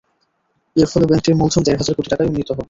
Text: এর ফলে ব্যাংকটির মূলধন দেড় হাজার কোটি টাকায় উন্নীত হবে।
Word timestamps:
এর 0.75 0.87
ফলে 0.91 1.05
ব্যাংকটির 1.05 1.35
মূলধন 1.35 1.61
দেড় 1.63 1.79
হাজার 1.81 1.95
কোটি 1.97 2.09
টাকায় 2.09 2.29
উন্নীত 2.29 2.47
হবে। 2.49 2.59